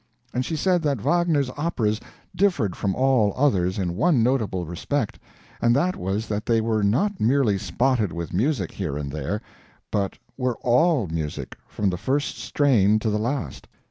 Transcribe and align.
And 0.33 0.43
she 0.43 0.55
said 0.55 0.81
that 0.81 0.99
Wagner's 1.03 1.51
operas 1.55 2.01
differed 2.35 2.75
from 2.75 2.95
all 2.95 3.33
others 3.37 3.77
in 3.77 3.95
one 3.95 4.23
notable 4.23 4.65
respect, 4.65 5.19
and 5.61 5.75
that 5.75 5.95
was 5.95 6.27
that 6.27 6.47
they 6.47 6.59
were 6.59 6.81
not 6.81 7.21
merely 7.21 7.55
spotted 7.59 8.11
with 8.11 8.33
music 8.33 8.71
here 8.71 8.97
and 8.97 9.11
there, 9.11 9.43
but 9.91 10.17
were 10.37 10.57
ALL 10.63 11.05
music, 11.05 11.55
from 11.67 11.91
the 11.91 11.97
first 11.97 12.39
strain 12.39 12.97
to 12.97 13.11
the 13.11 13.19
last. 13.19 13.67